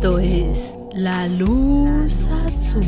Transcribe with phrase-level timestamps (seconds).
[0.00, 2.86] Esto es La Luz Azul.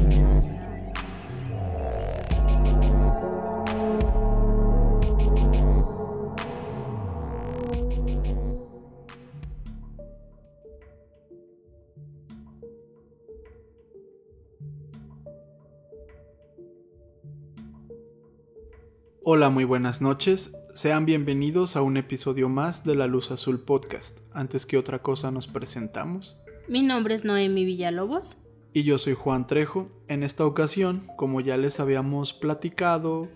[19.23, 20.57] Hola, muy buenas noches.
[20.75, 24.21] Sean bienvenidos a un episodio más de La Luz Azul Podcast.
[24.33, 26.39] Antes que otra cosa nos presentamos.
[26.69, 28.37] Mi nombre es Noemi Villalobos.
[28.73, 29.89] Y yo soy Juan Trejo.
[30.09, 33.29] En esta ocasión, como ya les habíamos platicado,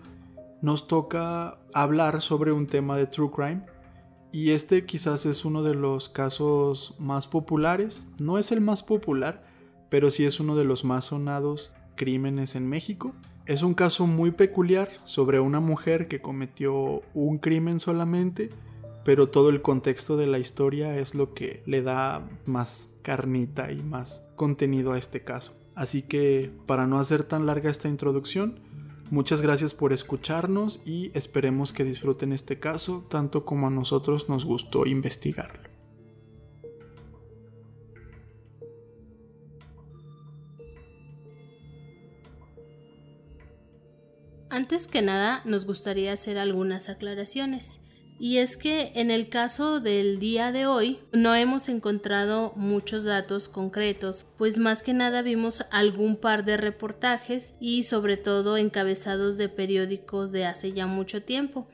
[0.61, 3.61] nos toca hablar sobre un tema de True Crime.
[4.31, 8.05] Y este quizás es uno de los casos más populares.
[8.17, 9.43] No es el más popular,
[9.89, 13.13] pero sí es uno de los más sonados crímenes en México.
[13.45, 18.49] Es un caso muy peculiar sobre una mujer que cometió un crimen solamente,
[19.07, 23.81] pero todo el contexto de la historia es lo que le da más carnita y
[23.81, 25.55] más contenido a este caso.
[25.75, 28.59] Así que, para no hacer tan larga esta introducción,
[29.09, 34.43] muchas gracias por escucharnos y esperemos que disfruten este caso tanto como a nosotros nos
[34.43, 35.69] gustó investigarlo.
[44.49, 47.86] Antes que nada, nos gustaría hacer algunas aclaraciones.
[48.19, 53.47] Y es que en el caso del día de hoy no hemos encontrado muchos datos
[53.47, 59.49] concretos, pues más que nada vimos algún par de reportajes y sobre todo encabezados de
[59.49, 61.67] periódicos de hace ya mucho tiempo.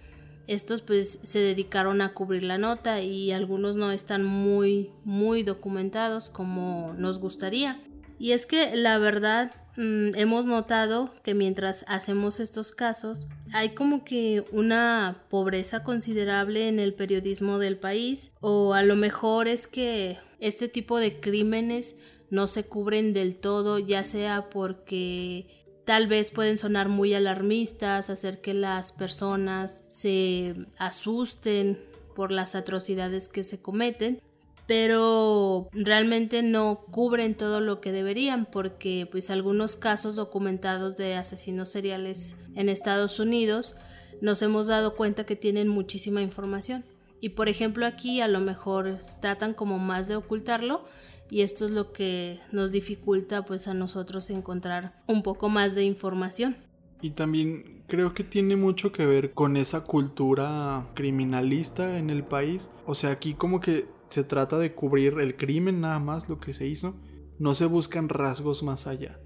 [0.45, 6.29] Estos pues se dedicaron a cubrir la nota y algunos no están muy muy documentados
[6.29, 7.79] como nos gustaría.
[8.19, 14.03] Y es que la verdad mm, hemos notado que mientras hacemos estos casos hay como
[14.03, 20.17] que una pobreza considerable en el periodismo del país o a lo mejor es que
[20.39, 21.95] este tipo de crímenes
[22.29, 25.47] no se cubren del todo ya sea porque
[25.85, 31.79] tal vez pueden sonar muy alarmistas, hacer que las personas se asusten
[32.15, 34.21] por las atrocidades que se cometen
[34.67, 41.69] pero realmente no cubren todo lo que deberían porque pues algunos casos documentados de asesinos
[41.69, 43.75] seriales en Estados Unidos
[44.21, 46.85] nos hemos dado cuenta que tienen muchísima información
[47.19, 50.85] y por ejemplo aquí a lo mejor tratan como más de ocultarlo
[51.29, 55.83] y esto es lo que nos dificulta pues a nosotros encontrar un poco más de
[55.83, 56.55] información.
[57.01, 62.69] Y también creo que tiene mucho que ver con esa cultura criminalista en el país.
[62.85, 66.53] O sea, aquí como que se trata de cubrir el crimen nada más, lo que
[66.53, 66.93] se hizo.
[67.39, 69.19] No se buscan rasgos más allá.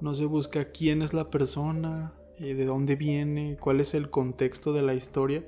[0.00, 4.72] No se busca quién es la persona, eh, de dónde viene, cuál es el contexto
[4.72, 5.44] de la historia.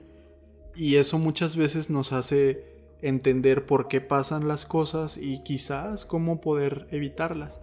[0.75, 2.66] Y eso muchas veces nos hace
[3.00, 7.62] entender por qué pasan las cosas y quizás cómo poder evitarlas.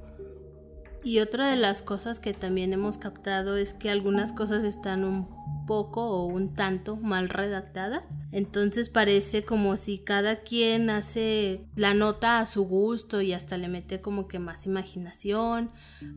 [1.04, 5.28] Y otra de las cosas que también hemos captado es que algunas cosas están un
[5.66, 8.10] poco o un tanto mal redactadas.
[8.32, 13.68] Entonces parece como si cada quien hace la nota a su gusto y hasta le
[13.68, 15.70] mete como que más imaginación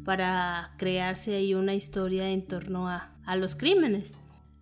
[0.04, 4.16] para crearse ahí una historia en torno a, a los crímenes.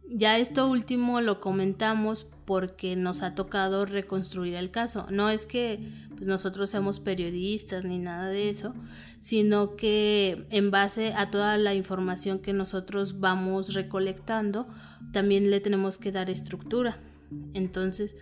[0.08, 5.06] Ya esto último lo comentamos porque nos ha tocado reconstruir el caso.
[5.08, 5.78] No es que
[6.16, 8.74] pues, nosotros seamos periodistas ni nada de eso,
[9.20, 14.66] sino que en base a toda la información que nosotros vamos recolectando,
[15.12, 16.98] también le tenemos que dar estructura.
[17.54, 18.16] Entonces,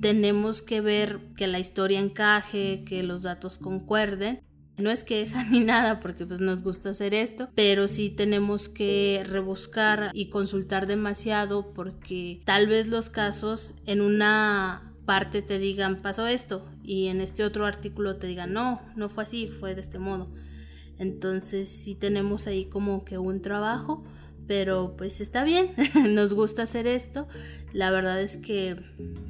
[0.00, 4.40] tenemos que ver que la historia encaje, que los datos concuerden
[4.78, 9.24] no es queja ni nada porque pues nos gusta hacer esto, pero sí tenemos que
[9.26, 16.26] rebuscar y consultar demasiado porque tal vez los casos en una parte te digan pasó
[16.26, 19.98] esto y en este otro artículo te digan no, no fue así, fue de este
[19.98, 20.30] modo.
[20.98, 24.04] Entonces sí tenemos ahí como que un trabajo,
[24.46, 25.72] pero pues está bien,
[26.14, 27.26] nos gusta hacer esto.
[27.72, 28.76] La verdad es que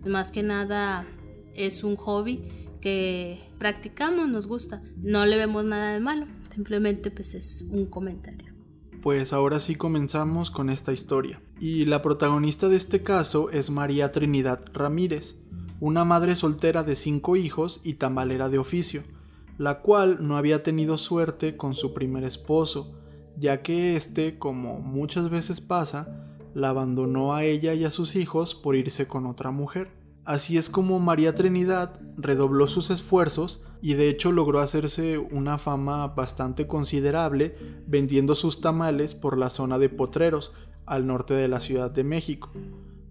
[0.06, 1.06] más que nada
[1.54, 4.82] es un hobby que practicamos, nos gusta.
[4.99, 8.52] No le vemos nada de malo, simplemente pues es un comentario.
[9.00, 11.40] Pues ahora sí comenzamos con esta historia.
[11.58, 15.37] Y la protagonista de este caso es María Trinidad Ramírez,
[15.81, 19.02] una madre soltera de cinco hijos y tambalera de oficio,
[19.58, 22.94] la cual no había tenido suerte con su primer esposo,
[23.38, 28.55] ya que éste, como muchas veces pasa, la abandonó a ella y a sus hijos
[28.55, 30.01] por irse con otra mujer.
[30.24, 36.06] Así es como María Trinidad redobló sus esfuerzos y de hecho logró hacerse una fama
[36.08, 37.56] bastante considerable
[37.88, 40.52] vendiendo sus tamales por la zona de Potreros,
[40.86, 42.50] al norte de la Ciudad de México.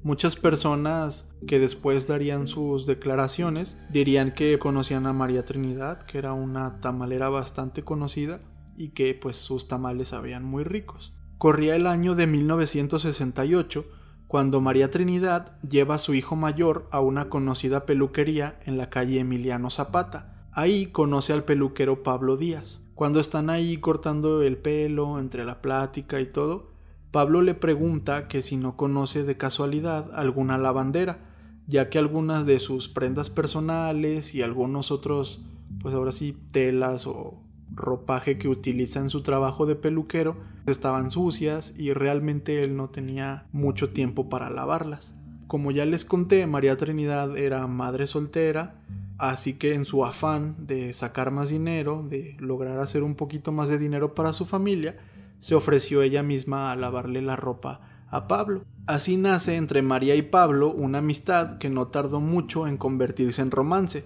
[0.04, 6.34] Muchas personas que después darían sus declaraciones dirían que conocían a María Trinidad, que era
[6.34, 8.40] una tamalera bastante conocida
[8.78, 11.13] y que pues sus tamales sabían muy ricos.
[11.38, 13.86] Corría el año de 1968
[14.31, 19.19] cuando María Trinidad lleva a su hijo mayor a una conocida peluquería en la calle
[19.19, 20.48] Emiliano Zapata.
[20.54, 22.80] Ahí conoce al peluquero Pablo Díaz.
[22.95, 26.72] Cuando están ahí cortando el pelo, entre la plática y todo,
[27.12, 31.19] Pablo le pregunta que si no conoce de casualidad alguna lavandera,
[31.68, 35.44] ya que algunas de sus prendas personales y algunos otros,
[35.81, 37.44] pues ahora sí, telas o
[37.74, 40.38] ropaje que utiliza en su trabajo de peluquero
[40.68, 45.16] estaban sucias y realmente él no tenía mucho tiempo para lavarlas.
[45.48, 48.76] Como ya les conté, María Trinidad era madre soltera,
[49.18, 53.68] así que en su afán de sacar más dinero, de lograr hacer un poquito más
[53.70, 54.98] de dinero para su familia,
[55.40, 58.64] se ofreció ella misma a lavarle la ropa a Pablo.
[58.86, 63.52] Así nace entre María y Pablo una amistad que no tardó mucho en convertirse en
[63.52, 64.04] romance,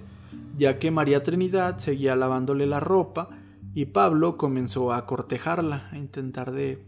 [0.58, 3.30] ya que María Trinidad seguía lavándole la ropa
[3.75, 6.81] y Pablo comenzó a cortejarla, a intentar de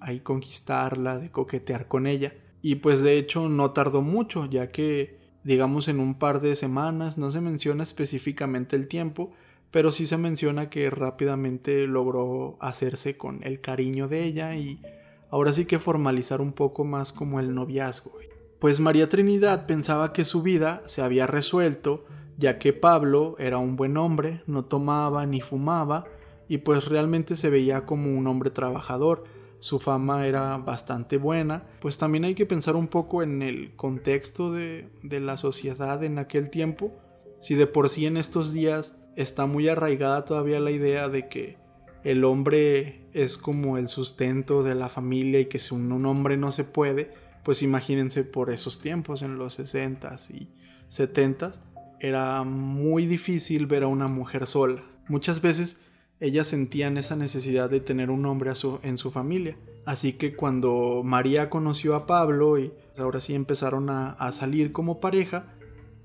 [0.00, 2.34] ahí conquistarla, de coquetear con ella.
[2.60, 7.16] Y pues de hecho no tardó mucho, ya que digamos en un par de semanas,
[7.16, 9.32] no se menciona específicamente el tiempo,
[9.70, 14.82] pero sí se menciona que rápidamente logró hacerse con el cariño de ella y
[15.30, 18.12] ahora sí que formalizar un poco más como el noviazgo.
[18.58, 22.04] Pues María Trinidad pensaba que su vida se había resuelto,
[22.36, 26.04] ya que Pablo era un buen hombre, no tomaba ni fumaba,
[26.48, 29.24] y pues realmente se veía como un hombre trabajador,
[29.58, 34.52] su fama era bastante buena, pues también hay que pensar un poco en el contexto
[34.52, 36.92] de, de la sociedad en aquel tiempo,
[37.40, 41.64] si de por sí en estos días está muy arraigada todavía la idea de que
[42.04, 46.52] el hombre es como el sustento de la familia y que si un, hombre no
[46.52, 47.10] se puede,
[47.42, 50.48] pues imagínense por esos tiempos, en los 60s y
[50.90, 51.54] 70s,
[52.00, 54.84] era muy difícil ver a una mujer sola.
[55.08, 55.80] Muchas veces
[56.20, 58.52] ellas sentían esa necesidad de tener un hombre
[58.82, 59.56] en su familia.
[59.84, 65.54] Así que cuando María conoció a Pablo y ahora sí empezaron a salir como pareja,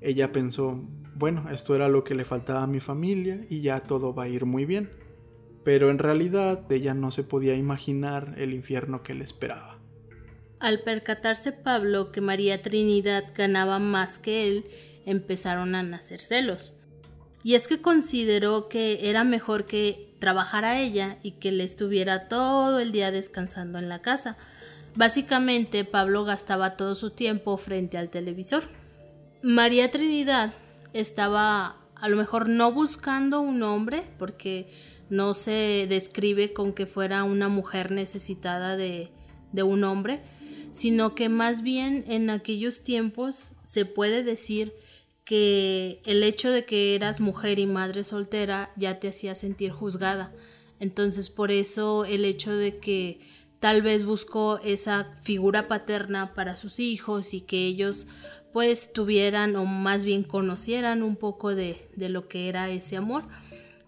[0.01, 0.81] ella pensó,
[1.15, 4.27] bueno, esto era lo que le faltaba a mi familia y ya todo va a
[4.29, 4.89] ir muy bien.
[5.63, 9.77] Pero en realidad ella no se podía imaginar el infierno que le esperaba.
[10.59, 14.65] Al percatarse Pablo que María Trinidad ganaba más que él,
[15.05, 16.75] empezaron a nacer celos.
[17.43, 22.79] Y es que consideró que era mejor que trabajara ella y que le estuviera todo
[22.79, 24.37] el día descansando en la casa.
[24.95, 28.63] Básicamente Pablo gastaba todo su tiempo frente al televisor.
[29.41, 30.53] María Trinidad
[30.93, 34.67] estaba a lo mejor no buscando un hombre, porque
[35.09, 39.11] no se describe con que fuera una mujer necesitada de,
[39.51, 40.21] de un hombre,
[40.71, 44.73] sino que más bien en aquellos tiempos se puede decir
[45.29, 50.33] que el hecho de que eras mujer y madre soltera ya te hacía sentir juzgada.
[50.79, 53.19] Entonces por eso el hecho de que
[53.59, 58.07] tal vez buscó esa figura paterna para sus hijos y que ellos
[58.53, 63.25] pues tuvieran o más bien conocieran un poco de, lo que era ese amor.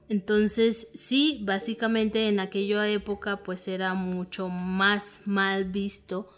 [0.10, 6.30] Entonces sí, básicamente en aquella época pues era mucho más mal visto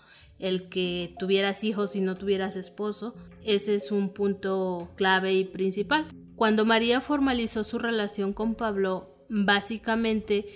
[0.43, 3.15] el que tuvieras hijos y no tuvieras esposo.
[3.43, 6.05] Ese es un punto clave y principal.
[6.35, 10.47] Cuando María formalizó su relación con Pablo, básicamente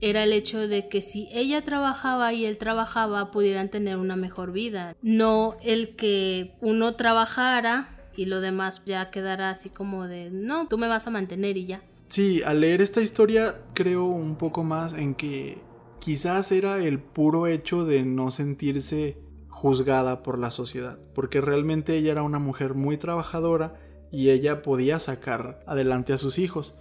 [0.00, 4.50] era el hecho de que si ella trabajaba y él trabajaba pudieran tener una mejor
[4.52, 10.68] vida, no el que uno trabajara y lo demás ya quedara así como de, no,
[10.68, 11.82] tú me vas a mantener y ya.
[12.08, 15.58] Sí, al leer esta historia creo un poco más en que
[16.00, 19.16] quizás era el puro hecho de no sentirse
[19.64, 23.80] juzgada por la sociedad, porque realmente ella era una mujer muy trabajadora
[24.12, 26.74] y ella podía sacar adelante a sus hijos.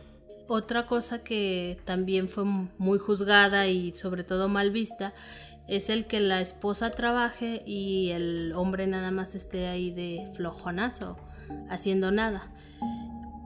[0.49, 5.13] Otra cosa que también fue muy juzgada y sobre todo mal vista
[5.69, 11.15] es el que la esposa trabaje y el hombre nada más esté ahí de flojonazo,
[11.69, 12.51] haciendo nada.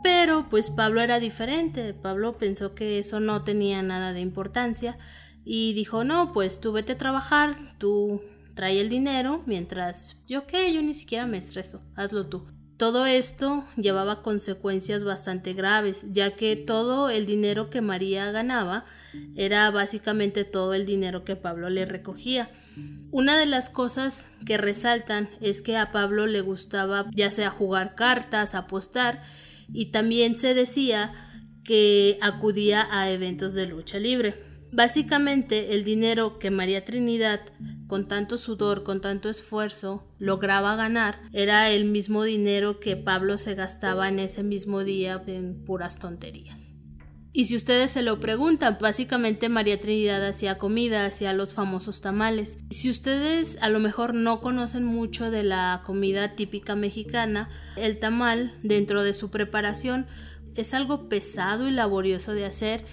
[0.02, 4.98] Pero pues Pablo era diferente, Pablo pensó que eso no tenía nada de importancia
[5.46, 8.20] y dijo, no, pues tú vete a trabajar, tú
[8.58, 12.48] trae el dinero, mientras yo qué, yo ni siquiera me estreso, hazlo tú.
[12.76, 18.84] Todo esto llevaba consecuencias bastante graves, ya que todo el dinero que María ganaba
[19.36, 22.50] era básicamente todo el dinero que Pablo le recogía.
[23.12, 27.96] Una de las cosas que resaltan es que a Pablo le gustaba ya sea jugar
[27.96, 29.24] cartas, apostar,
[29.72, 31.14] y también se decía
[31.64, 34.47] que acudía a eventos de lucha libre.
[34.72, 37.42] Básicamente el dinero que María Trinidad
[37.88, 43.56] con tanto sudor, con tanto esfuerzo, lograba ganar, era el mismo dinero que Pablo se
[43.56, 46.72] gastaba en ese mismo día en puras tonterías.
[47.38, 52.58] Y si ustedes se lo preguntan, básicamente María Trinidad hacía comida, hacía los famosos tamales.
[52.72, 58.58] Si ustedes a lo mejor no conocen mucho de la comida típica mexicana, el tamal
[58.64, 60.08] dentro de su preparación
[60.56, 62.84] es algo pesado y laborioso de hacer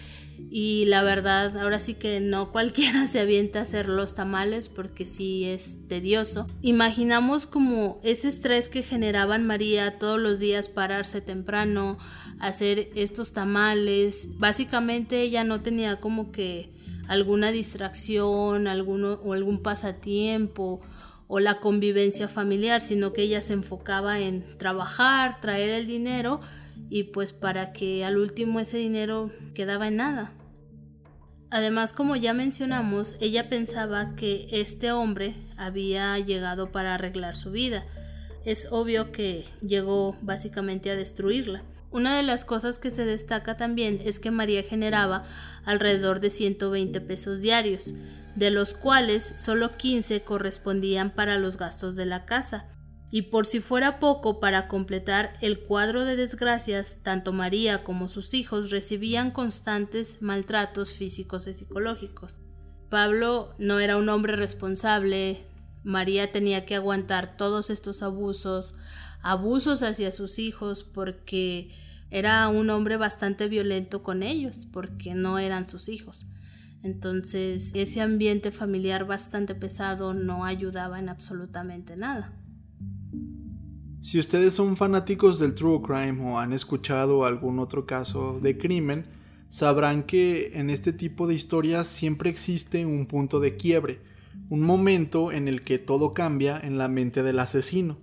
[0.50, 5.06] y la verdad ahora sí que no cualquiera se avienta a hacer los tamales porque
[5.06, 6.46] sí es tedioso.
[6.62, 11.98] Imaginamos como ese estrés que generaban María todos los días pararse temprano,
[12.38, 14.28] hacer estos tamales.
[14.38, 16.72] Básicamente ella no tenía como que
[17.08, 20.80] alguna distracción, alguno, o algún pasatiempo
[21.26, 26.40] o la convivencia familiar, sino que ella se enfocaba en trabajar, traer el dinero
[26.90, 30.32] y pues para que al último ese dinero quedaba en nada.
[31.50, 37.84] Además, como ya mencionamos, ella pensaba que este hombre había llegado para arreglar su vida.
[38.44, 41.62] Es obvio que llegó básicamente a destruirla.
[41.90, 45.22] Una de las cosas que se destaca también es que María generaba
[45.64, 47.94] alrededor de 120 pesos diarios,
[48.34, 52.66] de los cuales solo 15 correspondían para los gastos de la casa
[53.14, 58.34] y por si fuera poco para completar el cuadro de desgracias, tanto María como sus
[58.34, 62.40] hijos recibían constantes maltratos físicos y psicológicos.
[62.90, 65.46] Pablo no era un hombre responsable,
[65.84, 68.74] María tenía que aguantar todos estos abusos,
[69.22, 71.70] abusos hacia sus hijos porque
[72.10, 76.26] era un hombre bastante violento con ellos, porque no eran sus hijos.
[76.82, 82.32] Entonces ese ambiente familiar bastante pesado no ayudaba en absolutamente nada.
[84.04, 89.06] Si ustedes son fanáticos del true crime o han escuchado algún otro caso de crimen,
[89.48, 94.02] sabrán que en este tipo de historias siempre existe un punto de quiebre,
[94.50, 97.96] un momento en el que todo cambia en la mente del asesino.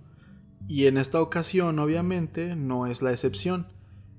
[0.66, 3.68] Y en esta ocasión, obviamente, no es la excepción.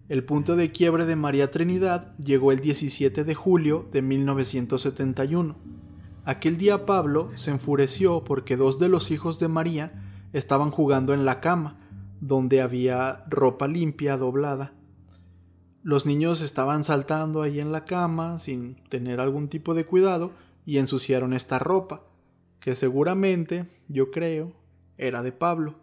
[0.08, 5.58] El punto de quiebre de María Trinidad llegó el 17 de julio de 1971.
[6.24, 10.03] Aquel día Pablo se enfureció porque dos de los hijos de María
[10.34, 11.80] estaban jugando en la cama,
[12.20, 14.74] donde había ropa limpia doblada.
[15.84, 20.32] Los niños estaban saltando ahí en la cama sin tener algún tipo de cuidado
[20.66, 22.04] y ensuciaron esta ropa,
[22.60, 24.54] que seguramente, yo creo,
[24.98, 25.76] era de Pablo.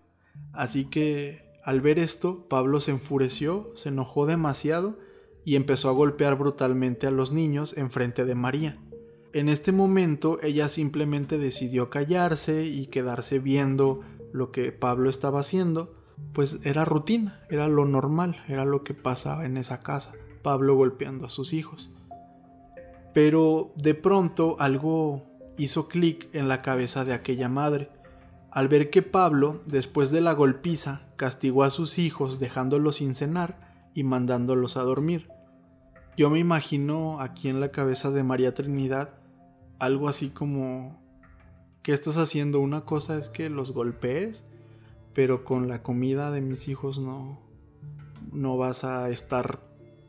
[0.53, 4.99] Así que al ver esto, Pablo se enfureció, se enojó demasiado
[5.45, 8.79] y empezó a golpear brutalmente a los niños en frente de María.
[9.33, 14.01] En este momento ella simplemente decidió callarse y quedarse viendo
[14.33, 15.93] lo que Pablo estaba haciendo,
[16.33, 21.27] pues era rutina, era lo normal, era lo que pasaba en esa casa, Pablo golpeando
[21.27, 21.91] a sus hijos.
[23.13, 25.25] Pero de pronto algo
[25.59, 27.91] hizo clic en la cabeza de aquella madre,
[28.51, 33.91] al ver que Pablo, después de la golpiza, castigó a sus hijos dejándolos sin cenar
[33.95, 35.29] y mandándolos a dormir.
[36.17, 39.11] Yo me imagino aquí en la cabeza de María Trinidad
[39.79, 41.01] algo así como
[41.83, 42.61] ¿qué estás haciendo?
[42.61, 44.45] Una cosa es que los golpees,
[45.15, 47.41] pero con la comida de mis hijos no,
[48.33, 49.61] no vas a estar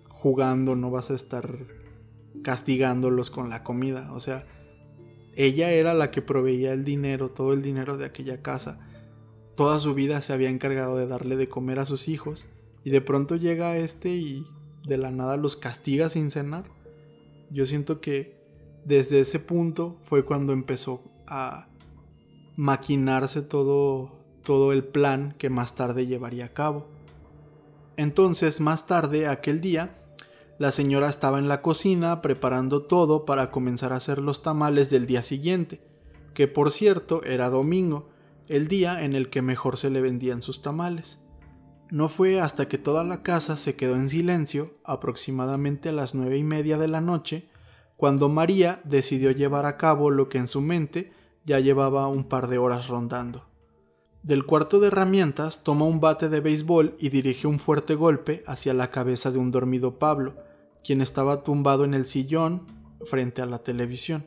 [0.09, 1.57] jugando, no vas a estar
[2.43, 4.11] castigándolos con la comida.
[4.13, 4.45] O sea,
[5.35, 8.79] ella era la que proveía el dinero, todo el dinero de aquella casa.
[9.55, 12.47] Toda su vida se había encargado de darle de comer a sus hijos
[12.83, 14.45] y de pronto llega este y
[14.87, 16.65] de la nada los castiga sin cenar.
[17.49, 18.41] Yo siento que
[18.85, 21.67] desde ese punto fue cuando empezó a
[22.57, 24.11] maquinarse todo,
[24.43, 26.87] todo el plan que más tarde llevaría a cabo.
[27.95, 29.97] Entonces, más tarde, aquel día,
[30.59, 35.07] la señora estaba en la cocina preparando todo para comenzar a hacer los tamales del
[35.07, 35.81] día siguiente,
[36.33, 38.09] que por cierto era domingo,
[38.47, 41.19] el día en el que mejor se le vendían sus tamales.
[41.89, 46.37] No fue hasta que toda la casa se quedó en silencio, aproximadamente a las nueve
[46.37, 47.49] y media de la noche,
[47.95, 51.13] cuando María decidió llevar a cabo lo que en su mente
[51.45, 53.45] ya llevaba un par de horas rondando.
[54.23, 58.73] Del cuarto de herramientas toma un bate de béisbol y dirige un fuerte golpe hacia
[58.73, 60.35] la cabeza de un dormido Pablo,
[60.83, 62.67] quien estaba tumbado en el sillón
[63.05, 64.25] frente a la televisión.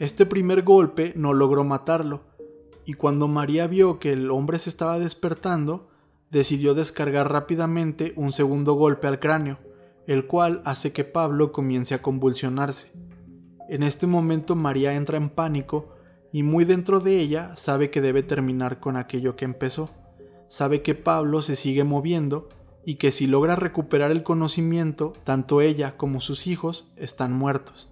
[0.00, 2.22] Este primer golpe no logró matarlo,
[2.84, 5.88] y cuando María vio que el hombre se estaba despertando,
[6.30, 9.58] decidió descargar rápidamente un segundo golpe al cráneo,
[10.06, 12.92] el cual hace que Pablo comience a convulsionarse.
[13.68, 15.94] En este momento María entra en pánico
[16.32, 19.90] y muy dentro de ella sabe que debe terminar con aquello que empezó.
[20.48, 22.48] Sabe que Pablo se sigue moviendo
[22.84, 27.90] y que si logra recuperar el conocimiento, tanto ella como sus hijos están muertos.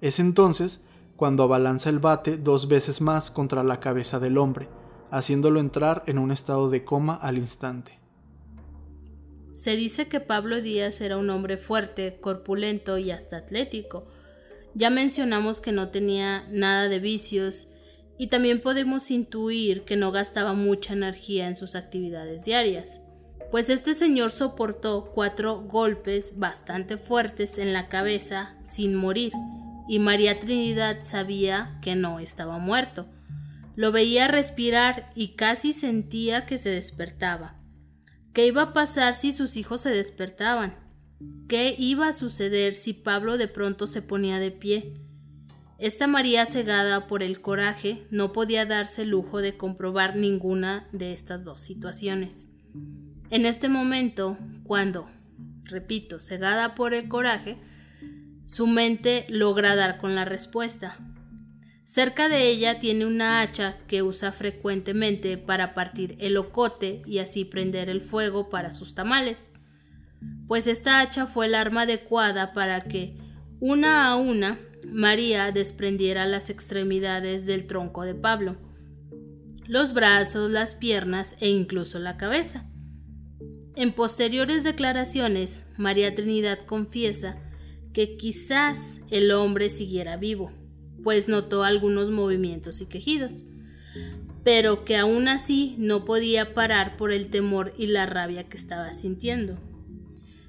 [0.00, 0.84] Es entonces
[1.16, 4.68] cuando abalanza el bate dos veces más contra la cabeza del hombre,
[5.10, 7.98] haciéndolo entrar en un estado de coma al instante.
[9.52, 14.04] Se dice que Pablo Díaz era un hombre fuerte, corpulento y hasta atlético.
[14.74, 17.68] Ya mencionamos que no tenía nada de vicios
[18.18, 23.00] y también podemos intuir que no gastaba mucha energía en sus actividades diarias,
[23.50, 29.32] pues este señor soportó cuatro golpes bastante fuertes en la cabeza sin morir,
[29.88, 33.06] y María Trinidad sabía que no estaba muerto.
[33.76, 37.60] Lo veía respirar y casi sentía que se despertaba.
[38.32, 40.76] ¿Qué iba a pasar si sus hijos se despertaban?
[41.48, 44.94] ¿Qué iba a suceder si Pablo de pronto se ponía de pie?
[45.78, 51.12] Esta María cegada por el coraje no podía darse el lujo de comprobar ninguna de
[51.12, 52.46] estas dos situaciones.
[53.30, 55.10] En este momento, cuando,
[55.64, 57.58] repito, cegada por el coraje,
[58.46, 60.96] su mente logra dar con la respuesta.
[61.82, 67.44] Cerca de ella tiene una hacha que usa frecuentemente para partir el ocote y así
[67.44, 69.50] prender el fuego para sus tamales.
[70.46, 73.18] Pues esta hacha fue el arma adecuada para que,
[73.60, 74.58] una a una,
[74.90, 78.56] María desprendiera las extremidades del tronco de Pablo,
[79.66, 82.68] los brazos, las piernas e incluso la cabeza.
[83.76, 87.38] En posteriores declaraciones, María Trinidad confiesa
[87.92, 90.52] que quizás el hombre siguiera vivo,
[91.02, 93.44] pues notó algunos movimientos y quejidos,
[94.44, 98.92] pero que aún así no podía parar por el temor y la rabia que estaba
[98.92, 99.58] sintiendo.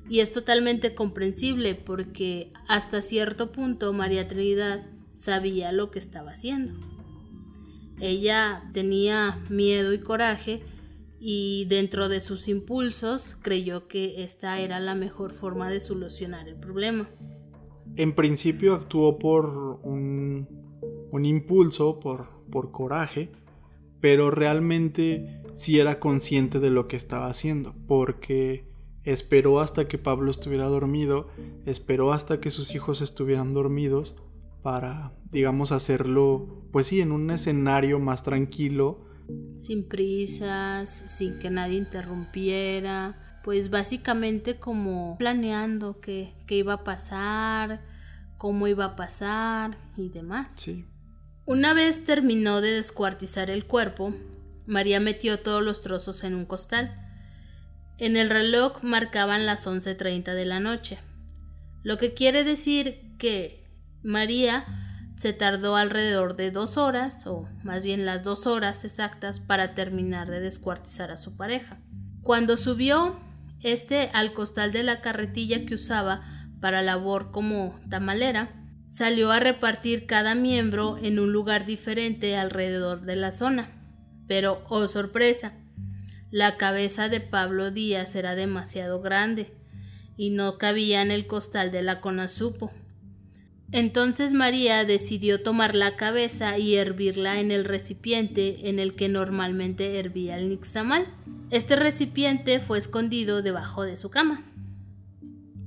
[0.10, 6.74] Y es totalmente comprensible porque hasta cierto punto María Trinidad sabía lo que estaba haciendo.
[8.00, 10.62] Ella tenía miedo y coraje
[11.20, 16.56] y dentro de sus impulsos creyó que esta era la mejor forma de solucionar el
[16.56, 17.10] problema.
[17.96, 20.48] En principio actuó por un,
[21.24, 23.32] impulso, por, por coraje,
[24.02, 28.66] pero realmente sí era consciente de lo que estaba haciendo, porque
[29.06, 31.30] esperó hasta que Pablo estuviera dormido,
[31.66, 34.16] esperó hasta que sus hijos estuvieran dormidos
[34.64, 39.06] para, digamos, hacerlo, pues sí, en un escenario más tranquilo.
[39.56, 47.86] Sin prisas, sin que nadie interrumpiera, pues básicamente como planeando qué, qué iba a pasar,
[48.38, 50.56] cómo iba a pasar y demás.
[50.56, 50.86] Sí.
[51.46, 54.16] Una vez terminó de descuartizar el cuerpo,
[54.66, 57.05] María metió todos los trozos en un costal
[57.98, 61.00] en el reloj marcaban las 11.30 de la noche,
[61.84, 63.64] lo que quiere decir que
[64.04, 64.66] María
[65.16, 70.30] se tardó alrededor de dos horas, o más bien las dos horas exactas, para terminar
[70.30, 71.80] de descuartizar a su pareja.
[72.22, 73.20] Cuando subió
[73.62, 76.22] este al costal de la carretilla que usaba
[76.60, 83.16] para labor como tamalera, salió a repartir cada miembro en un lugar diferente alrededor de
[83.16, 83.72] la zona.
[84.28, 85.54] Pero, oh sorpresa,
[86.36, 89.54] la cabeza de Pablo Díaz era demasiado grande
[90.18, 92.72] y no cabía en el costal de la conazupo.
[93.72, 99.98] Entonces María decidió tomar la cabeza y hervirla en el recipiente en el que normalmente
[99.98, 101.08] hervía el nixtamal.
[101.52, 104.44] Este recipiente fue escondido debajo de su cama.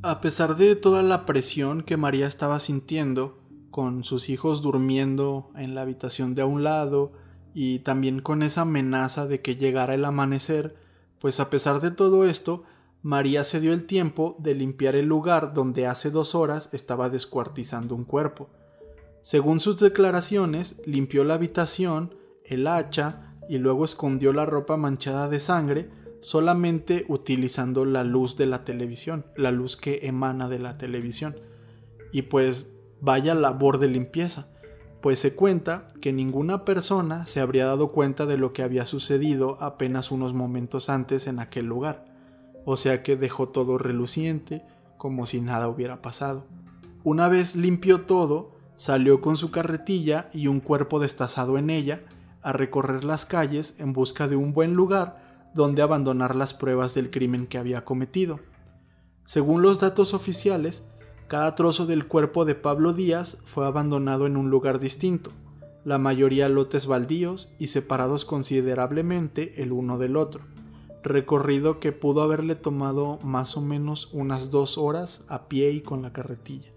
[0.03, 5.75] A pesar de toda la presión que María estaba sintiendo, con sus hijos durmiendo en
[5.75, 7.15] la habitación de a un lado,
[7.55, 10.77] y también con esa amenaza de que llegara el amanecer,
[11.19, 12.65] pues a pesar de todo esto,
[13.03, 17.95] María se dio el tiempo de limpiar el lugar donde hace dos horas estaba descuartizando
[17.95, 18.51] un cuerpo.
[19.23, 25.41] Según sus declaraciones, limpió la habitación, el hacha y luego escondió la ropa manchada de
[25.41, 31.37] sangre solamente utilizando la luz de la televisión, la luz que emana de la televisión.
[32.13, 34.49] Y pues vaya labor de limpieza
[35.01, 39.57] pues se cuenta que ninguna persona se habría dado cuenta de lo que había sucedido
[39.61, 42.05] apenas unos momentos antes en aquel lugar,
[42.65, 44.63] o sea que dejó todo reluciente,
[44.97, 46.47] como si nada hubiera pasado.
[47.05, 52.03] Una vez limpió todo, salió con su carretilla y un cuerpo destazado en ella
[52.43, 57.11] a recorrer las calles en busca de un buen lugar donde abandonar las pruebas del
[57.11, 58.41] crimen que había cometido.
[59.25, 60.85] Según los datos oficiales,
[61.29, 65.31] cada trozo del cuerpo de Pablo Díaz fue abandonado en un lugar distinto,
[65.85, 70.45] la mayoría lotes baldíos y separados considerablemente el uno del otro,
[71.03, 76.01] recorrido que pudo haberle tomado más o menos unas dos horas a pie y con
[76.01, 76.71] la carretilla.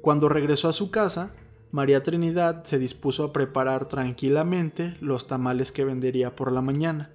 [0.00, 1.32] Cuando regresó a su casa,
[1.72, 7.10] María Trinidad se dispuso a preparar tranquilamente los tamales que vendería por la mañana.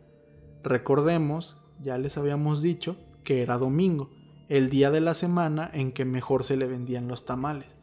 [0.64, 4.10] Recordemos, ya les habíamos dicho, que era domingo,
[4.50, 7.76] el día de la semana en que mejor se le vendían los tamales.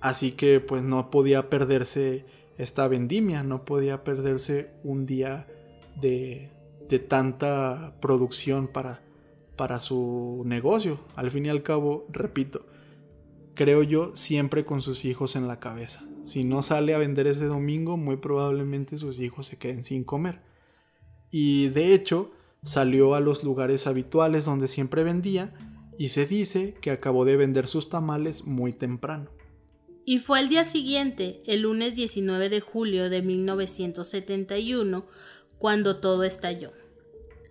[0.00, 2.26] Así que pues no podía perderse
[2.58, 5.46] esta vendimia, no podía perderse un día
[6.00, 6.50] de,
[6.88, 9.00] de tanta producción para,
[9.56, 11.00] para su negocio.
[11.14, 12.66] Al fin y al cabo, repito,
[13.54, 16.04] creo yo, siempre con sus hijos en la cabeza.
[16.24, 20.40] Si no sale a vender ese domingo, muy probablemente sus hijos se queden sin comer.
[21.30, 22.30] Y de hecho,
[22.64, 27.66] salió a los lugares habituales donde siempre vendía y se dice que acabó de vender
[27.66, 29.30] sus tamales muy temprano.
[30.04, 35.06] Y fue el día siguiente, el lunes 19 de julio de 1971,
[35.58, 36.72] cuando todo estalló.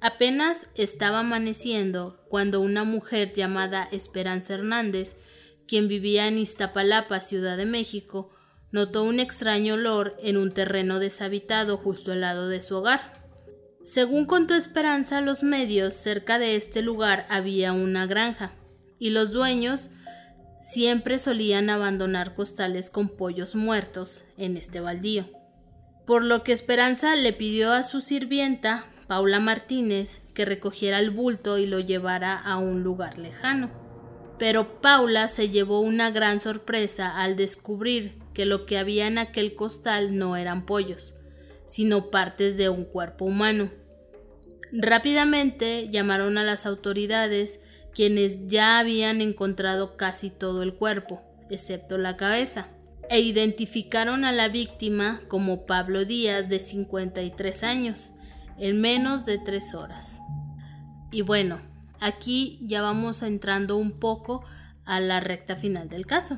[0.02, 5.16] Apenas estaba amaneciendo cuando una mujer llamada Esperanza Hernández,
[5.68, 8.32] quien vivía en Iztapalapa, Ciudad de México,
[8.72, 13.21] notó un extraño olor en un terreno deshabitado justo al lado de su hogar.
[13.84, 18.54] Según contó Esperanza a los medios, cerca de este lugar había una granja,
[19.00, 19.89] y los dueños
[20.62, 25.26] siempre solían abandonar costales con pollos muertos en este baldío.
[26.06, 31.58] Por lo que Esperanza le pidió a su sirvienta Paula Martínez que recogiera el bulto
[31.58, 33.72] y lo llevara a un lugar lejano.
[34.38, 39.56] Pero Paula se llevó una gran sorpresa al descubrir que lo que había en aquel
[39.56, 41.15] costal no eran pollos,
[41.72, 43.72] sino partes de un cuerpo humano.
[44.74, 47.62] Rápidamente llamaron a las autoridades,
[47.96, 52.68] quienes ya habían encontrado casi todo el cuerpo, excepto la cabeza,
[53.10, 58.12] e identificaron a la víctima como Pablo Díaz, de 53 años,
[58.60, 60.20] en menos de tres horas.
[61.10, 61.62] Y bueno,
[62.02, 64.44] aquí ya vamos entrando un poco
[64.84, 66.38] a la recta final del caso.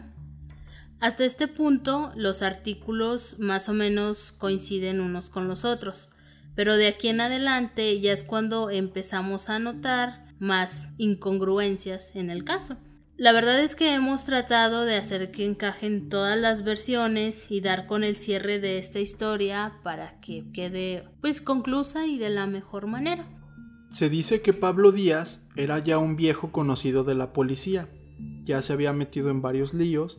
[1.03, 6.09] Hasta este punto los artículos más o menos coinciden unos con los otros,
[6.55, 12.45] pero de aquí en adelante ya es cuando empezamos a notar más incongruencias en el
[12.45, 12.77] caso.
[13.17, 17.85] La verdad es que hemos tratado de hacer que encajen todas las versiones y dar
[17.85, 22.87] con el cierre de esta historia para que quede pues conclusa y de la mejor
[22.87, 23.27] manera.
[23.89, 27.89] Se dice que Pablo Díaz era ya un viejo conocido de la policía,
[28.45, 30.17] ya se había metido en varios líos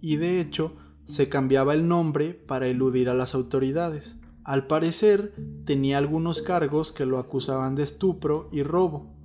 [0.00, 4.16] y de hecho se cambiaba el nombre para eludir a las autoridades.
[4.44, 5.34] Al parecer
[5.64, 9.20] tenía algunos cargos que lo acusaban de estupro y robo,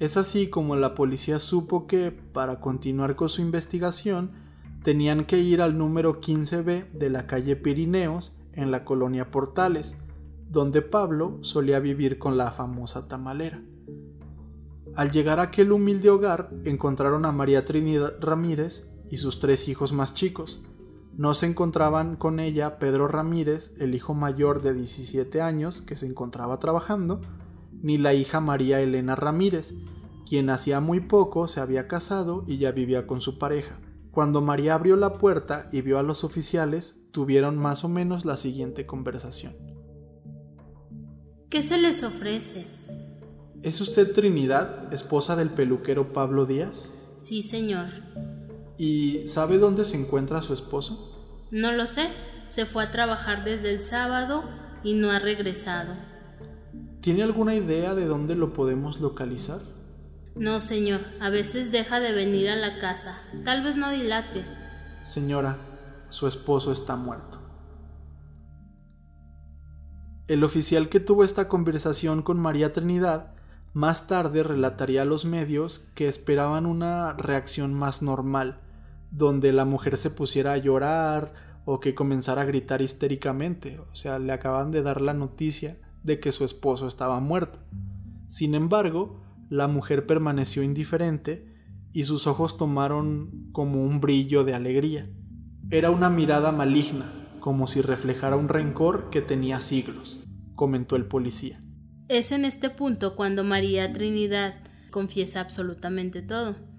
[0.00, 4.32] es así como la policía supo que, para continuar con su investigación,
[4.82, 9.96] tenían que ir al número 15B de la calle Pirineos, en la colonia Portales,
[10.50, 13.62] donde Pablo solía vivir con la famosa tamalera.
[14.96, 19.92] Al llegar a aquel humilde hogar, encontraron a María Trinidad Ramírez y sus tres hijos
[19.92, 20.60] más chicos.
[21.16, 26.06] No se encontraban con ella Pedro Ramírez, el hijo mayor de 17 años que se
[26.06, 27.20] encontraba trabajando,
[27.80, 29.74] ni la hija María Elena Ramírez,
[30.28, 33.78] quien hacía muy poco se había casado y ya vivía con su pareja.
[34.10, 38.36] Cuando María abrió la puerta y vio a los oficiales, tuvieron más o menos la
[38.36, 39.54] siguiente conversación.
[41.50, 42.66] ¿Qué se les ofrece?
[43.62, 46.90] ¿Es usted Trinidad, esposa del peluquero Pablo Díaz?
[47.18, 47.86] Sí, señor.
[48.76, 51.46] ¿Y sabe dónde se encuentra su esposo?
[51.50, 52.08] No lo sé.
[52.48, 54.44] Se fue a trabajar desde el sábado
[54.82, 55.94] y no ha regresado.
[57.00, 59.60] ¿Tiene alguna idea de dónde lo podemos localizar?
[60.36, 63.18] No, señor, a veces deja de venir a la casa.
[63.44, 64.44] Tal vez no dilate.
[65.06, 65.56] Señora,
[66.08, 67.38] su esposo está muerto.
[70.26, 73.34] El oficial que tuvo esta conversación con María Trinidad
[73.74, 78.60] más tarde relataría a los medios que esperaban una reacción más normal,
[79.14, 81.32] donde la mujer se pusiera a llorar
[81.64, 86.18] o que comenzara a gritar histéricamente, o sea, le acaban de dar la noticia de
[86.18, 87.60] que su esposo estaba muerto.
[88.28, 91.54] Sin embargo, la mujer permaneció indiferente
[91.92, 95.08] y sus ojos tomaron como un brillo de alegría.
[95.70, 100.24] Era una mirada maligna, como si reflejara un rencor que tenía siglos,
[100.56, 101.62] comentó el policía.
[102.08, 104.56] Es en este punto cuando María Trinidad
[104.90, 106.73] confiesa absolutamente todo.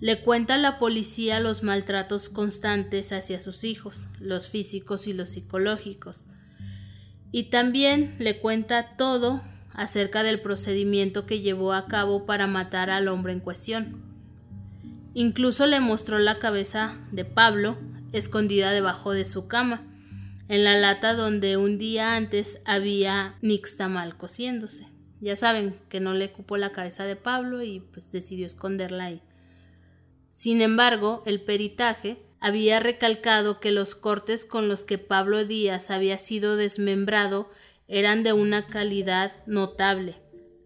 [0.00, 5.30] Le cuenta a la policía los maltratos constantes hacia sus hijos, los físicos y los
[5.30, 6.26] psicológicos,
[7.32, 13.08] y también le cuenta todo acerca del procedimiento que llevó a cabo para matar al
[13.08, 14.02] hombre en cuestión.
[15.14, 17.78] Incluso le mostró la cabeza de Pablo
[18.12, 19.82] escondida debajo de su cama,
[20.48, 24.86] en la lata donde un día antes había nixtamal cociéndose.
[25.20, 29.22] Ya saben que no le cupo la cabeza de Pablo y pues decidió esconderla ahí.
[30.34, 36.18] Sin embargo, el peritaje había recalcado que los cortes con los que Pablo Díaz había
[36.18, 37.48] sido desmembrado
[37.86, 40.16] eran de una calidad notable.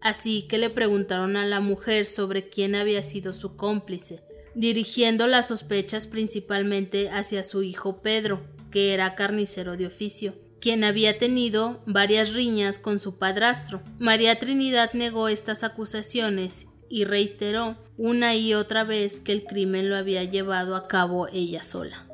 [0.01, 4.23] Así que le preguntaron a la mujer sobre quién había sido su cómplice,
[4.55, 11.19] dirigiendo las sospechas principalmente hacia su hijo Pedro, que era carnicero de oficio, quien había
[11.19, 13.83] tenido varias riñas con su padrastro.
[13.99, 19.95] María Trinidad negó estas acusaciones y reiteró una y otra vez que el crimen lo
[19.95, 22.07] había llevado a cabo ella sola.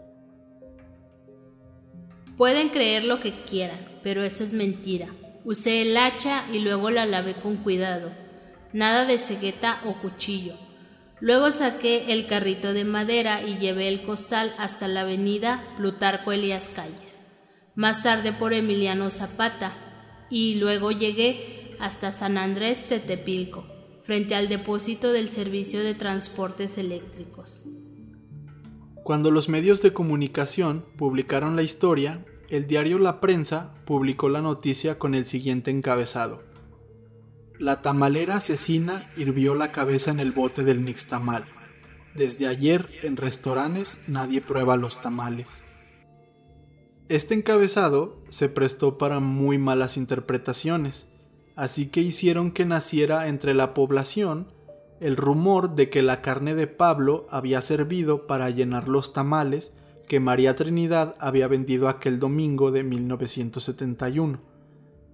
[2.37, 5.07] Pueden creer lo que quieran, pero eso es mentira.
[5.45, 8.11] Usé el hacha y luego la lavé con cuidado.
[8.73, 10.55] Nada de cegueta o cuchillo.
[11.21, 16.69] Luego saqué el carrito de madera y llevé el costal hasta la avenida Plutarco Elías
[16.69, 17.21] Calles.
[17.73, 19.71] Más tarde por Emiliano Zapata
[20.29, 23.65] y luego llegué hasta San Andrés Tetepilco,
[24.05, 27.63] frente al depósito del servicio de transportes eléctricos.
[29.03, 34.99] Cuando los medios de comunicación publicaron la historia, el diario La Prensa publicó la noticia
[34.99, 36.43] con el siguiente encabezado.
[37.57, 41.45] La tamalera asesina hirvió la cabeza en el bote del nixtamal.
[42.13, 45.47] Desde ayer en restaurantes nadie prueba los tamales.
[47.09, 51.07] Este encabezado se prestó para muy malas interpretaciones,
[51.55, 54.47] así que hicieron que naciera entre la población
[54.99, 59.75] el rumor de que la carne de Pablo había servido para llenar los tamales
[60.07, 64.39] que María Trinidad había vendido aquel domingo de 1971.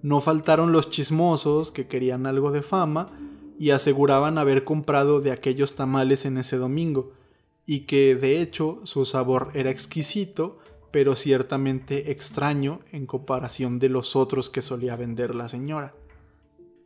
[0.02, 3.10] No faltaron los chismosos que querían algo de fama
[3.58, 7.12] y aseguraban haber comprado de aquellos tamales en ese domingo,
[7.64, 10.58] y que de hecho su sabor era exquisito,
[10.90, 15.94] pero ciertamente extraño en comparación de los otros que solía vender la señora.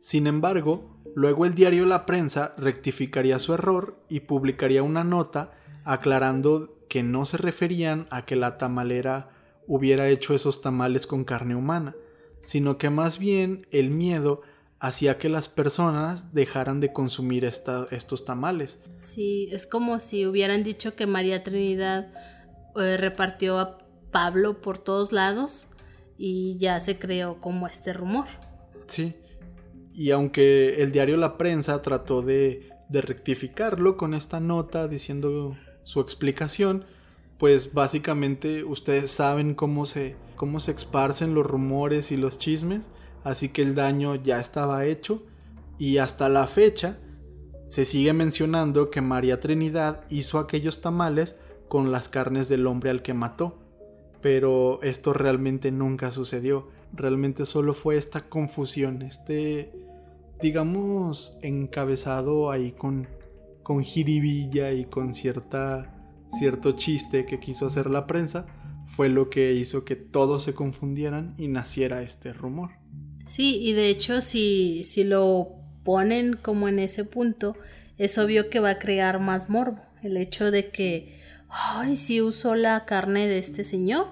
[0.01, 5.51] Sin embargo, luego el diario La Prensa rectificaría su error y publicaría una nota
[5.83, 9.29] aclarando que no se referían a que la tamalera
[9.67, 11.95] hubiera hecho esos tamales con carne humana,
[12.41, 14.41] sino que más bien el miedo
[14.79, 18.79] hacía que las personas dejaran de consumir estos tamales.
[18.99, 22.13] Sí, es como si hubieran dicho que María Trinidad
[22.75, 23.79] eh, repartió a
[24.11, 25.67] Pablo por todos lados
[26.17, 28.27] y ya se creó como este rumor.
[28.87, 29.15] Sí,
[29.93, 36.85] y aunque el diario La Prensa trató de, rectificarlo con esta nota diciendo su explicación,
[37.37, 42.81] pues básicamente ustedes saben cómo se, cómo se esparcen los rumores y los chismes,
[43.23, 45.23] así que el daño ya estaba hecho
[45.77, 46.97] y hasta la fecha
[47.67, 51.35] se sigue mencionando que María Trinidad hizo aquellos tamales
[51.67, 53.59] con las carnes del hombre al que mató.
[54.21, 56.69] Pero esto realmente nunca sucedió.
[56.93, 59.71] Realmente solo fue esta confusión, este
[60.41, 63.07] digamos, encabezado ahí con,
[63.63, 65.93] con jiribilla y con cierta,
[66.37, 68.45] cierto chiste que quiso hacer la prensa,
[68.87, 72.71] fue lo que hizo que todos se confundieran y naciera este rumor.
[73.25, 75.49] Sí, y de hecho si, si lo
[75.83, 77.55] ponen como en ese punto,
[77.97, 79.81] es obvio que va a crear más morbo.
[80.03, 81.19] El hecho de que,
[81.49, 84.07] ay, si usó la carne de este señor,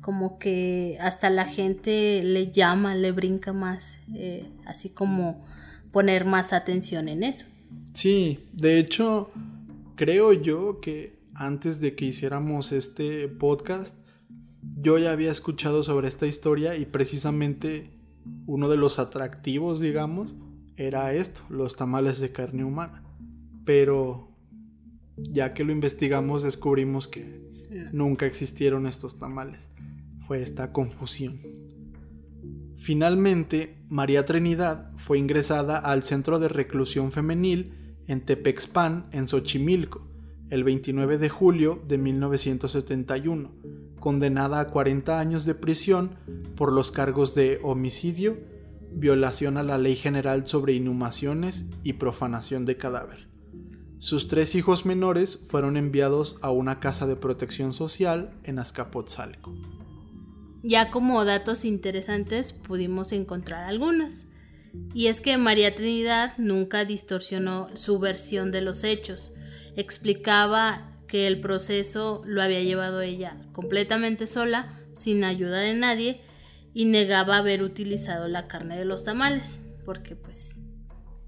[0.00, 5.44] como que hasta la gente le llama, le brinca más, eh, así como
[5.92, 7.46] poner más atención en eso.
[7.94, 9.30] Sí, de hecho,
[9.96, 13.96] creo yo que antes de que hiciéramos este podcast,
[14.62, 17.90] yo ya había escuchado sobre esta historia y precisamente
[18.46, 20.34] uno de los atractivos, digamos,
[20.76, 23.02] era esto, los tamales de carne humana.
[23.64, 24.28] Pero
[25.16, 27.49] ya que lo investigamos descubrimos que
[27.92, 29.68] nunca existieron estos tamales.
[30.26, 31.40] Fue esta confusión.
[32.76, 37.74] Finalmente, María Trinidad fue ingresada al Centro de Reclusión Femenil
[38.06, 40.08] en Tepexpan, en Xochimilco,
[40.48, 43.52] el 29 de julio de 1971,
[44.00, 46.10] condenada a 40 años de prisión
[46.56, 48.38] por los cargos de homicidio,
[48.92, 53.29] violación a la Ley General sobre Inhumaciones y profanación de cadáver.
[54.00, 59.54] Sus tres hijos menores fueron enviados a una casa de protección social en Azcapotzalco.
[60.62, 64.24] Ya como datos interesantes pudimos encontrar algunos.
[64.94, 69.34] Y es que María Trinidad nunca distorsionó su versión de los hechos.
[69.76, 76.22] Explicaba que el proceso lo había llevado ella completamente sola, sin ayuda de nadie,
[76.72, 80.60] y negaba haber utilizado la carne de los tamales, porque pues,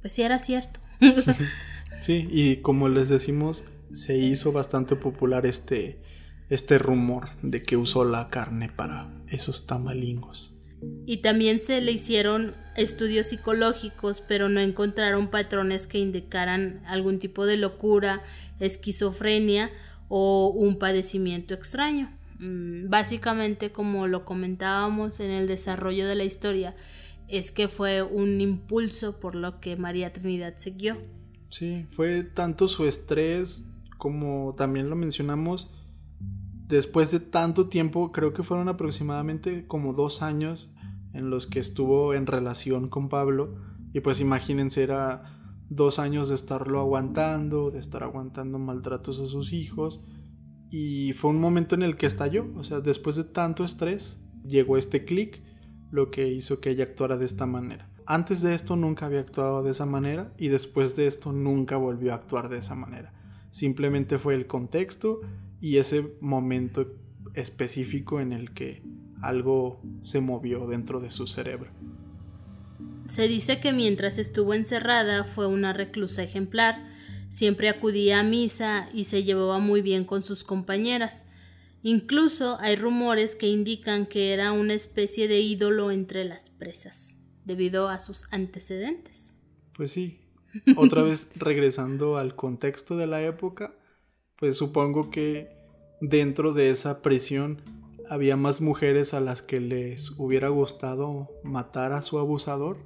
[0.00, 0.80] pues sí era cierto.
[2.02, 6.02] sí, y como les decimos, se hizo bastante popular este,
[6.50, 10.58] este rumor de que usó la carne para esos tamalingos.
[11.06, 17.46] Y también se le hicieron estudios psicológicos, pero no encontraron patrones que indicaran algún tipo
[17.46, 18.22] de locura,
[18.58, 19.70] esquizofrenia
[20.08, 22.10] o un padecimiento extraño.
[22.38, 26.74] Mm, básicamente, como lo comentábamos en el desarrollo de la historia,
[27.28, 30.96] es que fue un impulso por lo que María Trinidad siguió.
[31.52, 33.64] Sí, fue tanto su estrés
[33.98, 35.70] como también lo mencionamos,
[36.66, 40.72] después de tanto tiempo, creo que fueron aproximadamente como dos años
[41.12, 43.54] en los que estuvo en relación con Pablo.
[43.92, 45.38] Y pues imagínense, era
[45.68, 50.00] dos años de estarlo aguantando, de estar aguantando maltratos a sus hijos.
[50.70, 52.46] Y fue un momento en el que estalló.
[52.56, 55.42] O sea, después de tanto estrés, llegó este clic,
[55.90, 57.91] lo que hizo que ella actuara de esta manera.
[58.06, 62.12] Antes de esto nunca había actuado de esa manera y después de esto nunca volvió
[62.12, 63.12] a actuar de esa manera.
[63.50, 65.20] Simplemente fue el contexto
[65.60, 66.86] y ese momento
[67.34, 68.82] específico en el que
[69.20, 71.70] algo se movió dentro de su cerebro.
[73.06, 76.82] Se dice que mientras estuvo encerrada fue una reclusa ejemplar,
[77.28, 81.26] siempre acudía a misa y se llevaba muy bien con sus compañeras.
[81.82, 87.88] Incluso hay rumores que indican que era una especie de ídolo entre las presas, debido
[87.88, 89.34] a sus antecedentes.
[89.76, 90.20] Pues sí,
[90.76, 93.74] otra vez regresando al contexto de la época,
[94.36, 95.48] pues supongo que
[96.00, 97.62] dentro de esa prisión
[98.08, 102.76] había más mujeres a las que les hubiera gustado matar a su abusador.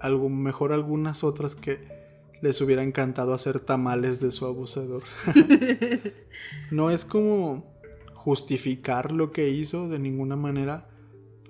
[0.00, 2.02] Algo mejor algunas otras que
[2.42, 5.04] les hubiera encantado hacer tamales de su abusador.
[6.72, 7.72] no es como
[8.14, 10.88] justificar lo que hizo de ninguna manera,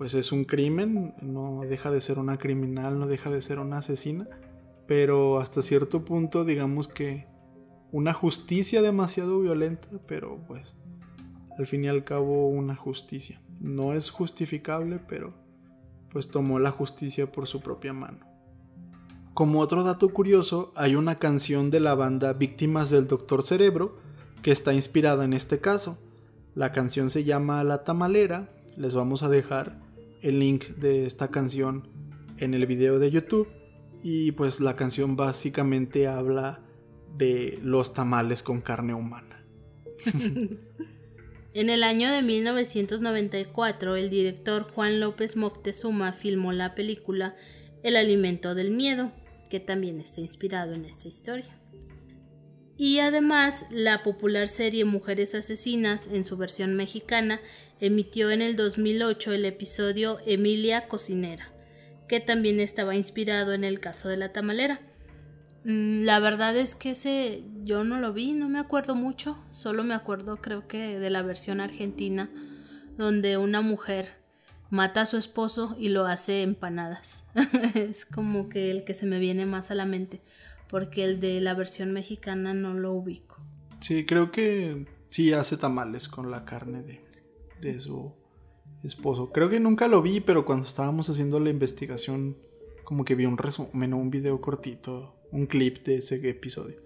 [0.03, 3.77] pues es un crimen, no deja de ser una criminal, no deja de ser una
[3.77, 4.27] asesina,
[4.85, 7.25] pero hasta cierto punto digamos que
[7.93, 10.75] una justicia demasiado violenta, pero pues
[11.57, 13.41] al fin y al cabo una justicia.
[13.61, 15.35] No es justificable, pero
[16.11, 18.27] pues tomó la justicia por su propia mano.
[19.33, 23.99] Como otro dato curioso, hay una canción de la banda Víctimas del Doctor Cerebro
[24.41, 25.97] que está inspirada en este caso.
[26.55, 28.49] La canción se llama La Tamalera.
[28.75, 29.82] Les vamos a dejar
[30.23, 31.87] el link de esta canción
[32.37, 33.49] en el video de YouTube.
[34.01, 36.61] Y pues la canción básicamente habla
[37.15, 39.45] de los tamales con carne humana.
[41.55, 47.35] En el año de 1994, el director Juan López Moctezuma filmó la película
[47.83, 49.11] El alimento del miedo,
[49.51, 51.55] que también está inspirado en esta historia.
[52.77, 57.39] Y además, la popular serie Mujeres Asesinas, en su versión mexicana,
[57.79, 61.51] emitió en el 2008 el episodio Emilia Cocinera,
[62.07, 64.81] que también estaba inspirado en el caso de la tamalera.
[65.65, 69.83] Mm, la verdad es que ese yo no lo vi, no me acuerdo mucho, solo
[69.83, 72.29] me acuerdo creo que de la versión argentina
[72.97, 74.23] donde una mujer
[74.69, 77.23] mata a su esposo y lo hace empanadas.
[77.75, 80.21] es como que el que se me viene más a la mente,
[80.73, 83.39] porque el de la versión mexicana no lo ubico.
[83.79, 86.99] Sí, creo que sí hace tamales con la carne de,
[87.61, 88.11] de su
[88.83, 89.31] esposo.
[89.31, 92.37] Creo que nunca lo vi, pero cuando estábamos haciendo la investigación,
[92.85, 96.77] como que vi un resumen un video cortito un clip de ese episodio.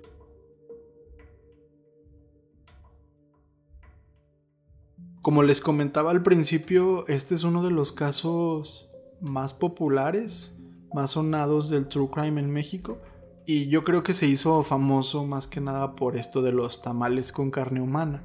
[5.22, 8.90] Como les comentaba al principio, este es uno de los casos
[9.22, 10.60] más populares,
[10.94, 13.00] más sonados del True Crime en México.
[13.48, 17.32] Y yo creo que se hizo famoso más que nada por esto de los tamales
[17.32, 18.22] con carne humana.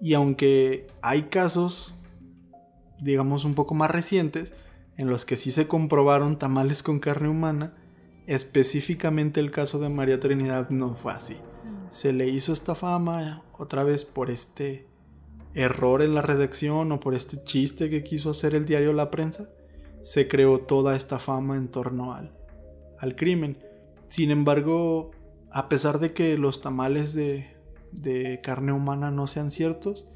[0.00, 1.94] Y aunque hay casos,
[3.00, 4.54] digamos, un poco más recientes,
[4.96, 7.74] en los que sí se comprobaron tamales con carne humana,
[8.26, 11.34] Específicamente el caso de María Trinidad no fue así.
[11.34, 11.88] Mm.
[11.90, 14.86] Se le hizo esta fama otra vez por este
[15.52, 19.50] error en la redacción o por este chiste que quiso hacer el diario La Prensa.
[20.04, 22.34] Se creó toda esta fama en torno al,
[22.98, 23.58] al crimen.
[24.14, 25.10] Sin embargo,
[25.50, 27.50] a pesar de que los tamales de,
[28.44, 30.08] carne humana no sean ciertos,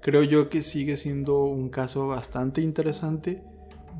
[0.00, 3.42] creo yo que sigue siendo un caso bastante interesante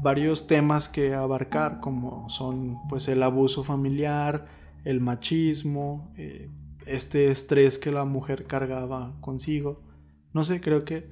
[0.01, 4.47] varios temas que abarcar como son pues el abuso familiar,
[4.85, 6.49] el machismo, eh,
[6.87, 9.83] este estrés que la mujer cargaba consigo.
[10.33, 11.11] No sé, creo que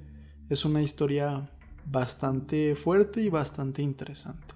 [0.49, 1.51] es una historia
[1.87, 4.48] bastante fuerte y bastante interesante.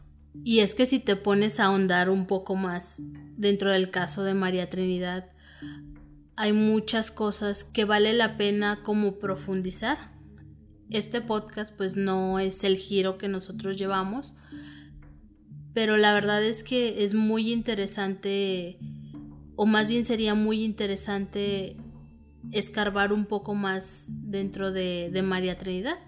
[0.45, 2.97] Y es que si te pones a ahondar un poco más
[3.37, 5.31] dentro del caso de María Trinidad,
[6.37, 10.13] hay muchas cosas que vale la pena como profundizar
[10.93, 14.35] este podcast pues no es el giro que nosotros llevamos,
[15.73, 18.79] pero la verdad es que es muy interesante,
[19.57, 21.77] o más bien sería muy interesante
[22.51, 25.99] escarbar un poco más dentro de, de María Trinidad.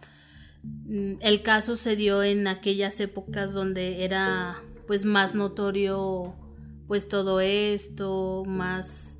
[0.64, 4.56] Mm, el caso se dio en aquellas épocas donde era
[4.86, 6.34] pues más notorio
[6.86, 9.18] pues todo esto, más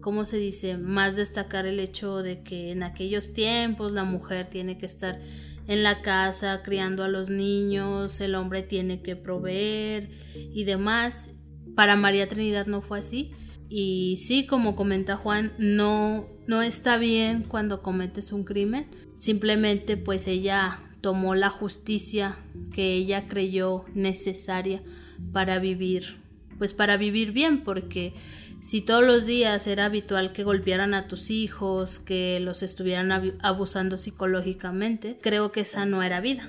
[0.00, 0.76] ¿cómo se dice?
[0.76, 5.20] Más destacar el hecho de que en aquellos tiempos la mujer tiene que estar
[5.66, 11.30] en la casa criando a los niños, el hombre tiene que proveer y demás.
[11.76, 13.32] Para María Trinidad no fue así.
[13.68, 18.88] Y sí, como comenta Juan, no, no está bien cuando cometes un crimen.
[19.20, 22.38] Simplemente pues ella tomó la justicia
[22.72, 24.82] que ella creyó necesaria
[25.30, 26.16] para vivir,
[26.56, 28.14] pues para vivir bien, porque
[28.62, 33.98] si todos los días era habitual que golpearan a tus hijos, que los estuvieran abusando
[33.98, 36.48] psicológicamente, creo que esa no era vida.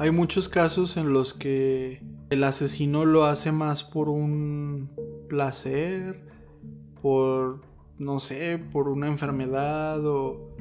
[0.00, 4.90] Hay muchos casos en los que el asesino lo hace más por un
[5.28, 6.20] placer,
[7.00, 7.62] por,
[7.98, 10.54] no sé, por una enfermedad o,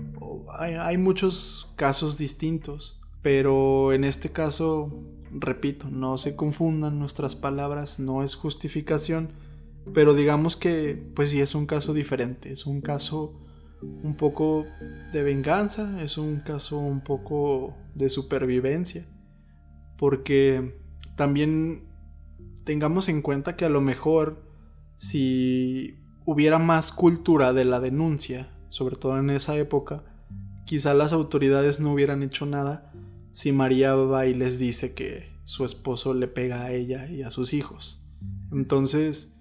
[0.58, 3.00] hay, muchos casos distintos.
[3.22, 4.92] Pero en este caso,
[5.32, 9.30] repito, no se confundan nuestras palabras, no es justificación,
[9.94, 13.34] pero digamos que pues sí es un caso diferente, es un caso
[13.82, 14.66] un poco
[15.14, 19.06] de venganza, es un caso un poco de supervivencia,
[19.98, 20.80] porque
[21.16, 21.84] también
[22.64, 24.44] tengamos en cuenta que a lo mejor
[24.98, 30.04] si hubiera más cultura de la denuncia, sobre todo en esa época,
[30.66, 32.92] quizá las autoridades no hubieran hecho nada
[33.32, 37.32] si María va y les dice que su esposo le pega a ella y a
[37.32, 38.04] sus hijos.
[38.52, 39.40] Entonces,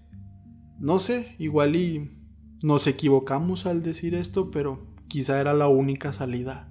[0.79, 2.13] no sé, igual y
[2.63, 6.69] nos equivocamos al decir esto, pero quizá era la única salida.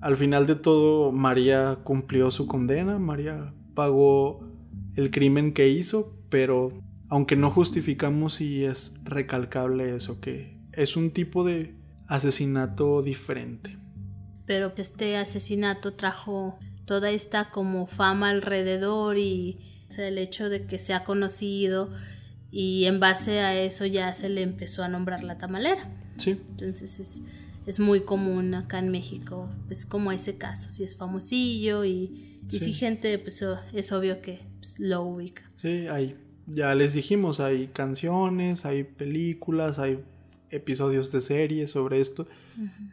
[0.00, 4.40] Al final de todo, María cumplió su condena, María pagó
[4.96, 6.72] el crimen que hizo, pero
[7.10, 11.74] aunque no justificamos si es recalcable eso, que es un tipo de
[12.06, 13.76] asesinato diferente.
[14.46, 19.58] Pero este asesinato trajo toda esta como fama alrededor y
[19.98, 21.90] el hecho de que se ha conocido
[22.52, 25.90] y en base a eso ya se le empezó a nombrar la tamalera.
[26.16, 26.40] Sí.
[26.50, 27.22] Entonces es,
[27.66, 32.58] es muy común acá en México, es como ese caso, si es famosillo y, y
[32.58, 35.50] si gente, pues es obvio que pues, lo ubica.
[35.60, 36.16] Sí, hay,
[36.54, 40.02] ya les dijimos, hay canciones, hay películas, hay
[40.50, 42.26] episodios de series sobre esto.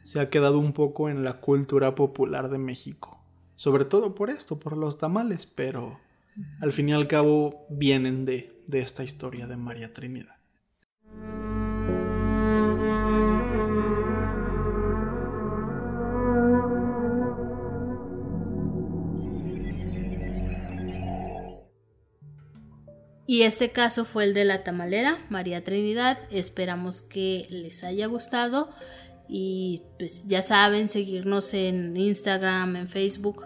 [0.04, 3.20] Se ha quedado un poco en la cultura popular de México.
[3.56, 6.00] Sobre todo por esto, por los tamales, pero
[6.62, 10.37] al fin y al cabo vienen de, de esta historia de María Trinidad.
[23.30, 26.18] Y este caso fue el de la tamalera, María Trinidad.
[26.32, 28.70] Esperamos que les haya gustado.
[29.28, 33.46] Y pues ya saben, seguirnos en Instagram, en Facebook,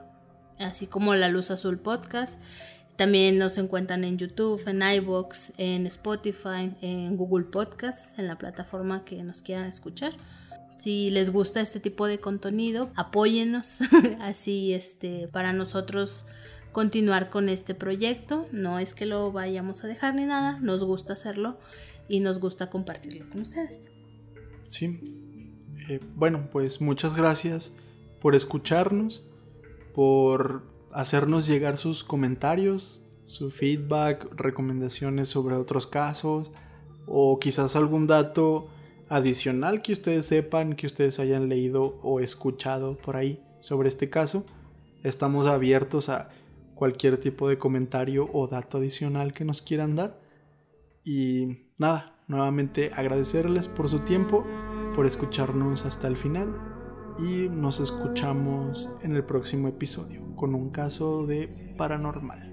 [0.59, 2.39] así como La Luz Azul Podcast.
[2.95, 9.03] También nos encuentran en YouTube, en iBox, en Spotify, en Google Podcast, en la plataforma
[9.03, 10.13] que nos quieran escuchar.
[10.77, 13.79] Si les gusta este tipo de contenido, apóyennos.
[14.21, 16.25] así este para nosotros
[16.72, 18.47] continuar con este proyecto.
[18.51, 21.57] No es que lo vayamos a dejar ni nada, nos gusta hacerlo
[22.07, 23.82] y nos gusta compartirlo con ustedes.
[24.67, 24.99] Sí.
[25.89, 27.74] Eh, bueno, pues muchas gracias
[28.22, 29.28] por escucharnos,
[29.93, 36.51] por hacernos llegar sus comentarios, su feedback, recomendaciones sobre otros casos
[37.07, 38.67] o quizás algún dato
[39.09, 44.45] adicional que ustedes sepan, que ustedes hayan leído o escuchado por ahí sobre este caso.
[45.03, 46.30] Estamos abiertos a
[46.82, 50.19] cualquier tipo de comentario o dato adicional que nos quieran dar.
[51.03, 54.43] Y nada, nuevamente agradecerles por su tiempo,
[54.95, 56.55] por escucharnos hasta el final
[57.19, 62.49] y nos escuchamos en el próximo episodio con un caso de paranormal.